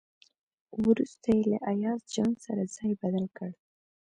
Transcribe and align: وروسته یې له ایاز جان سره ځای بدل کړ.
وروسته 0.87 1.27
یې 1.37 1.43
له 1.51 1.57
ایاز 1.71 1.99
جان 2.13 2.31
سره 2.45 2.61
ځای 2.75 2.91
بدل 3.01 3.25
کړ. 3.37 3.49